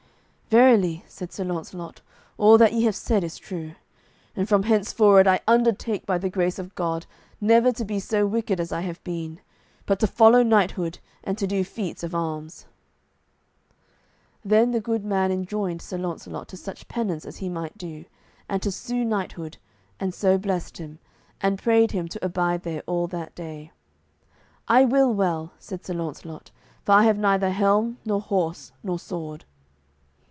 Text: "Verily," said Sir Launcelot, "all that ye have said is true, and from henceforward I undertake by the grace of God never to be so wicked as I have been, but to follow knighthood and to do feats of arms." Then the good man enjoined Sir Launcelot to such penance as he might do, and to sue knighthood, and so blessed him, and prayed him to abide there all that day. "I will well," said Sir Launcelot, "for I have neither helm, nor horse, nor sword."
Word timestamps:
"Verily," 0.51 1.05
said 1.07 1.31
Sir 1.31 1.45
Launcelot, 1.45 2.01
"all 2.37 2.57
that 2.57 2.73
ye 2.73 2.83
have 2.83 2.97
said 2.97 3.23
is 3.23 3.37
true, 3.37 3.71
and 4.35 4.49
from 4.49 4.63
henceforward 4.63 5.25
I 5.25 5.39
undertake 5.47 6.05
by 6.05 6.17
the 6.17 6.29
grace 6.29 6.59
of 6.59 6.75
God 6.75 7.05
never 7.39 7.71
to 7.71 7.85
be 7.85 8.01
so 8.01 8.27
wicked 8.27 8.59
as 8.59 8.69
I 8.73 8.81
have 8.81 9.01
been, 9.05 9.39
but 9.85 9.97
to 10.01 10.07
follow 10.07 10.43
knighthood 10.43 10.99
and 11.23 11.37
to 11.37 11.47
do 11.47 11.63
feats 11.63 12.03
of 12.03 12.13
arms." 12.13 12.65
Then 14.43 14.71
the 14.71 14.81
good 14.81 15.05
man 15.05 15.31
enjoined 15.31 15.81
Sir 15.81 15.97
Launcelot 15.97 16.49
to 16.49 16.57
such 16.57 16.89
penance 16.89 17.23
as 17.23 17.37
he 17.37 17.47
might 17.47 17.77
do, 17.77 18.03
and 18.49 18.61
to 18.61 18.73
sue 18.73 19.05
knighthood, 19.05 19.55
and 20.01 20.13
so 20.13 20.37
blessed 20.37 20.79
him, 20.79 20.99
and 21.39 21.63
prayed 21.63 21.91
him 21.91 22.09
to 22.09 22.25
abide 22.25 22.63
there 22.63 22.83
all 22.87 23.07
that 23.07 23.33
day. 23.35 23.71
"I 24.67 24.83
will 24.83 25.13
well," 25.13 25.53
said 25.59 25.85
Sir 25.85 25.93
Launcelot, 25.93 26.51
"for 26.83 26.91
I 26.91 27.03
have 27.05 27.17
neither 27.17 27.51
helm, 27.51 27.99
nor 28.03 28.19
horse, 28.19 28.73
nor 28.83 28.99
sword." 28.99 29.45